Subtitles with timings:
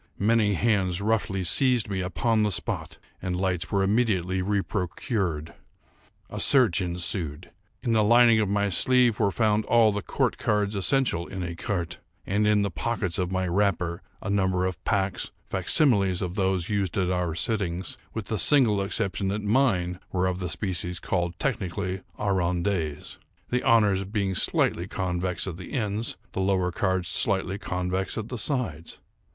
[0.17, 5.53] Many hands roughly seized me upon the spot, and lights were immediately reprocured.
[6.27, 7.51] A search ensued.
[7.83, 11.97] In the lining of my sleeve were found all the court cards essential in écarté,
[12.25, 16.97] and, in the pockets of my wrapper, a number of packs, facsimiles of those used
[16.97, 22.01] at our sittings, with the single exception that mine were of the species called, technically,
[22.17, 23.19] arrondees;
[23.51, 28.37] the honours being slightly convex at the ends, the lower cards slightly convex at the
[28.39, 28.99] sides.